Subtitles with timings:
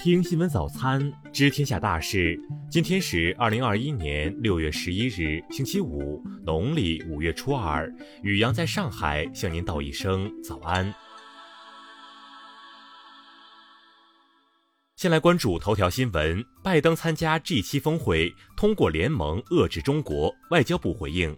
[0.00, 2.38] 听新闻早餐，知天下大事。
[2.70, 7.92] 今天是二零二一年六月十一日，星期五，农历五月初二。
[8.22, 10.94] 雨阳在上海向您道一声早安。
[14.94, 20.32] 先来关注头条新闻：拜登参加 G 七峰会，通过联盟遏制中国。
[20.50, 21.36] 外交部回应。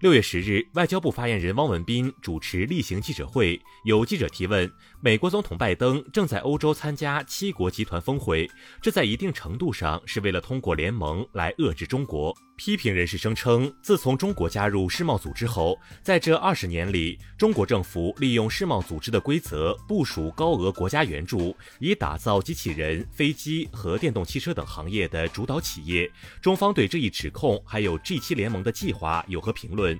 [0.00, 4.70] 六月十日，外交部发言人汪文斌主持例行记者会，有记者提问：
[5.00, 8.50] 美国总统拜登正在欧洲参加七国集团峰会，
[8.82, 12.36] 这在一定程度上是为了通过联盟来遏制中国。
[12.56, 26.08] 批评人士声称，自从中国加入世贸组织后，在这二十年里，中国政府利用世贸组织的规则部署高额国家援助，以打造机器人、飞机和电动汽车等行业的主导企业。
[26.40, 29.83] 中方对这一指控还有 G7 联盟的计划有何评论？
[29.84, 29.98] But.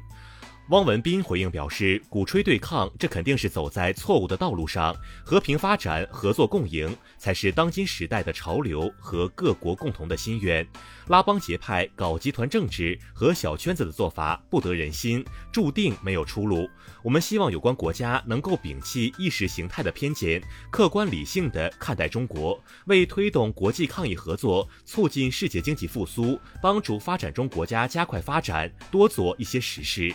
[0.71, 4.97] 汪文斌回应表示，鼓吹对抗，这肯定是走在错误的道路上。
[5.23, 10.67] 和平发展、合作共赢，才是当今时代的潮流和各国共同的心愿。
[11.09, 16.67] 拉帮结派、搞集团政治和小圈子的做法不得人心，注定没有出路。
[17.03, 30.11] 我们希望有关国家能够摒弃意识形态的偏见，客观理性地看待中国，为推动国际抗疫合作、促进世界经济复苏、帮助发展中国家加快发展，多做一些实事。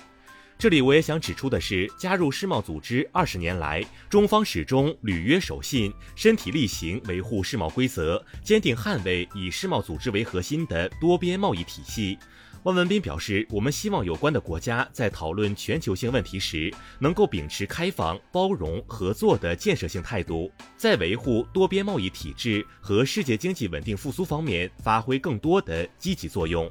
[0.60, 12.20] 这里我也想指出的是，加入世贸组织二十年来，中方始终履约守信，身体力行维护世贸规则，坚定捍卫以世贸组织为核心的多边贸易体系。
[12.64, 26.70] 汪文斌表示，我们希望有关的国家在讨论全球性问题时，能够秉持开放、包容、合作的建设性态度，在维护多边贸易体制和世界经济稳定复苏方面发挥更多的积极作用。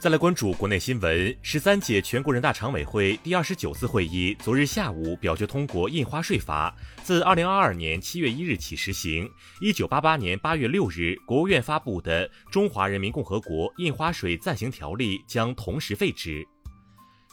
[0.00, 9.28] 再来关注国内新闻，十三届全国人大常委会第二十九次会议昨日下午表决通过印花税法，自二零二二年七月一日起实行。
[9.60, 16.46] 一九八八年八月六日，国务院发布的《中华人民共和国印花税暂行条例》将同时废止。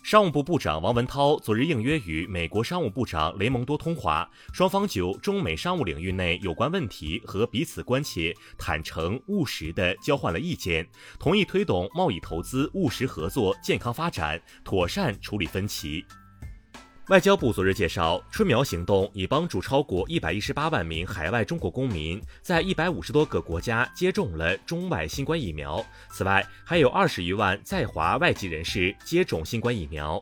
[0.05, 10.87] 商务部部长王文涛昨日应约与美国商务部长雷蒙多通话，双方就中美商务领域内有关问题和彼此关切坦诚务实地交换了意见，
[11.19, 16.05] 同意推动贸易投资务实合作健康发展，妥善处理分歧。
[17.09, 25.85] 外交部昨日介绍，春苗行动已帮助超过一百一十八万名海外中国公民在一百五十多个国家接种了中外新冠疫苗。
[26.09, 30.19] 此外，还有二十余万在华外籍人士接种新冠疫苗。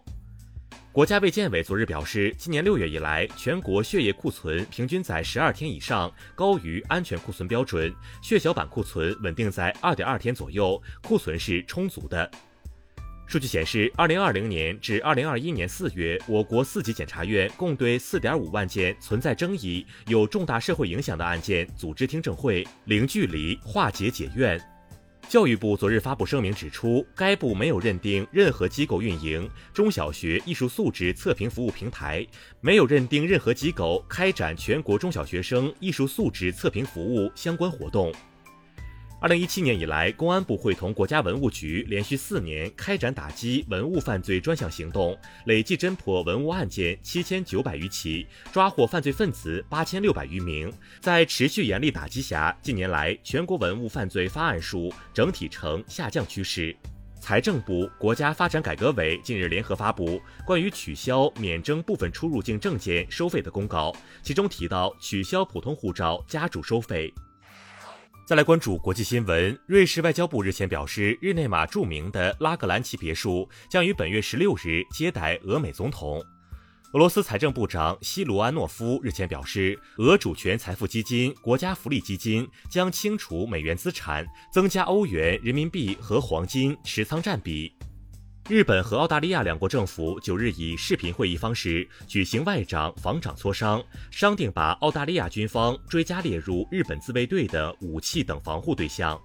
[0.91, 7.89] 国家卫健委昨日表示，今年六月以来，全国血液库存平均在十二天以上，高于安全库存标准；
[8.21, 12.29] 血小板库存稳定在二点二天左右，库存是充足的。
[13.25, 24.61] 数据显示，二零二零年至二零二一年四月，我国四级检察院共对四点五万件存在争议、有重大社会影响的案件组织听证会，零距离化解解怨。
[25.29, 32.27] 教育部昨日发布声明指出，该部没有认定任何机构运营中小学艺术素质测评服务平台，
[32.61, 38.13] 没有认定任何机构开展全国中小学生艺术素质测评服务相关活动。
[39.23, 50.69] 二零一七年以来，公安部会同国家文物局连续四年开展打击文物犯罪专项行动，累计侦破文物案件七千九百余起，抓获犯罪分子八千六百余名。
[50.99, 56.75] 在持续严厉打击下，近年来全国文物犯罪发案数整体呈下降趋势。
[57.21, 67.13] 财政部、国家发展改革委近日联合发布关于取消免征部分出入境证件收费的公告，其中提到取消普通护照加注收费。
[68.25, 69.59] 再来关注国际新闻。
[69.65, 76.23] 瑞士外交部日前表示，日内瓦著名的拉格兰奇别墅将于本月十六日接待俄美总统。
[76.93, 87.75] 俄罗斯财政部长西卢安诺夫日前表示，俄主权财富基金、国家福利基金将清除美元资产，增加欧元、人民币和黄金持仓占比。
[88.49, 93.81] 日本和澳大利亚两国政府九日以视频会议方式举行外长、防长磋商，
[94.11, 99.17] 商定把澳大利亚军方追加列入日本自卫队的武器等防护对象。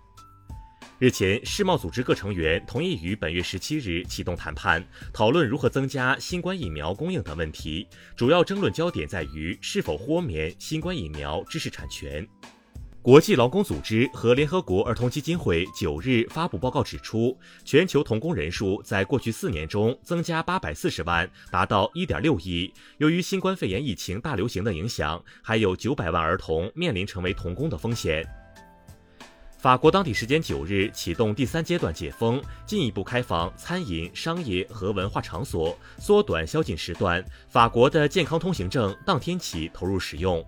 [1.00, 7.88] 日前，世贸组织各成员同意于本月十七日启动谈判，讨论如何增加新冠疫苗供应等问题。
[8.17, 12.25] 主要争论焦点在于是否豁免新冠疫苗知识产权。
[13.08, 17.34] 国际劳工组织和联合国儿童基金会九日发布报告指出，
[17.64, 22.70] 全球童工人数在过去四年中增加八百四十万，达到一点六亿。
[22.99, 28.22] 由于新冠肺炎疫情大流行的影响，还有九百万儿童面临成为童工的风险。
[29.56, 37.25] 法国当地时间九日启动第三阶段解封，进一步开放餐饮、商业和文化场所，缩短宵禁时段。
[37.49, 40.44] 法国的健康通行证当天起投入使用。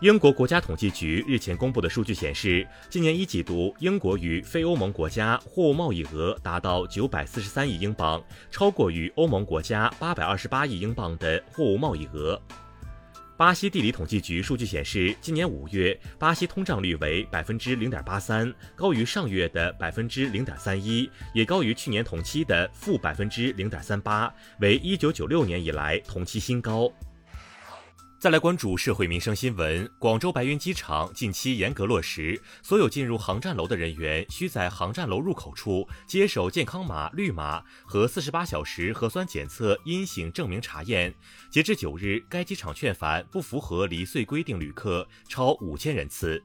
[0.00, 12.38] 英国国家统计局日前公布的数据显示，今年一季度，英国与非欧盟国家货物贸易额达到九百四十三亿英镑，超过与欧盟国家八百二十八亿英镑的货物贸易额。
[13.38, 26.92] 巴西地理统计局数据显示，今年五月，巴西通胀率为百分之零点八三，高于上月的百分之零点三一，也高于去年同期的负百分之零点三八，为一九九六年以来同期新高。
[28.18, 29.88] 再来关注社会民生新闻。
[29.98, 41.14] 广州白云机场近期严格落实，所有进入航站楼的人员需在航站楼入口处接受健康码绿码和四十八小时核酸检测阴性证明查验。
[41.50, 46.42] 截至九日，该机场劝返不符合离穗规定旅客超五千人次。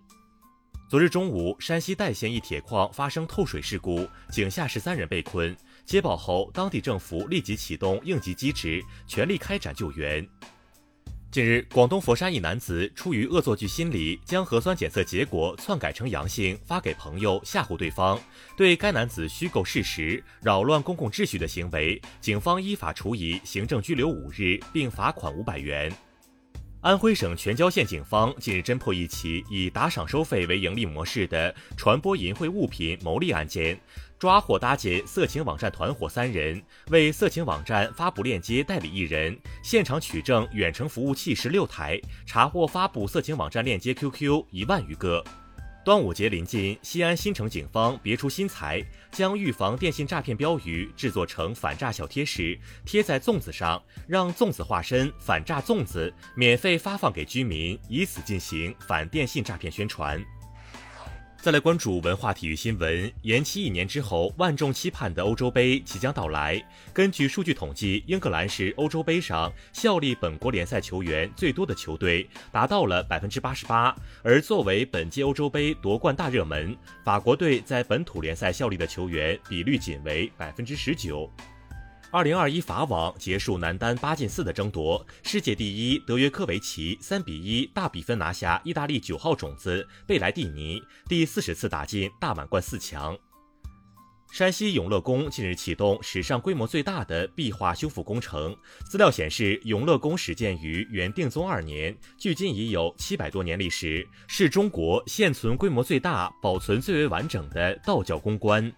[0.90, 5.56] 昨日中午，山西代县一铁矿发生透水事故，井下十三人被困。
[5.86, 10.28] 接报后，当地政府立即启动应急机制，全力开展救援。
[11.32, 18.20] 近日，广东佛山一男子出于恶作剧心理，将核酸检测结果篡改成阳性，发给朋友吓唬对方。
[18.58, 25.90] 对该男子虚构事实、扰乱公共秩序的行为，警方依法处以行政拘留五日，并罚款五百元。
[26.82, 33.80] 安徽省全椒县警方近日侦破一起以打赏收费为盈利模式的传播淫秽物品牟利案件，
[34.18, 45.24] 抓获搭建色情网站团伙三人，为色情网站发布链接代理一人，现场取证远程服务器十六台，查获发布色情网站链接 QQ 一万余个。
[45.84, 52.56] 端午节临近，西安新城警方别出心裁，将预防电信诈骗标语制作成反诈小贴士，
[52.86, 60.24] 贴在粽子上，让粽子化身反诈粽子，免费发放给居民，以此进行反电信诈骗宣传。
[61.42, 63.12] 再来关注文化体育新闻。
[63.24, 66.64] 延期一年之后，万众期盼的欧洲杯即将到来。
[66.94, 73.96] 根据数据统计，英格兰是欧洲杯上效力本国联赛球员最多的球队，达到了百分之八十八。
[74.24, 81.28] 而作为本届欧洲杯夺冠大热门，法国队在本土联赛效力的球员比率仅为百分之十九。
[82.14, 93.18] 二零二一法网结束男单八进四的争夺，世界第一德约科维奇三比一大比分拿下意大利九号种子贝莱蒂尼，第四十次打进大满贯四强。
[94.30, 98.54] 山西永乐宫近日启动史上规模最大的壁画修复工程，
[98.90, 108.70] 资料显示，永乐宫始建于元定宗二年，距今已有七百多年历史，是中国现存规模最大、保存最为完整的道教宫观。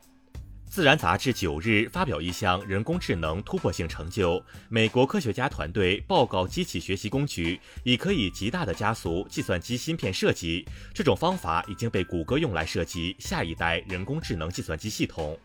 [0.74, 10.68] 自然杂志九日发表一项人工智能突破性成就，美国科学家团队报告机器学习工具已可以极大的加速计算机芯片设计。
[10.92, 15.40] 这种方法已经被谷歌用来设计下一代人工智能计算机系统。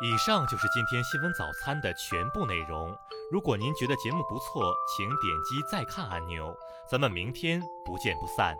[0.00, 2.96] 以上就是今天新闻早餐的全部内容。
[3.32, 6.56] 如果您觉得节目不错，请点击再看按钮。
[6.88, 8.56] 咱们明天不见不散。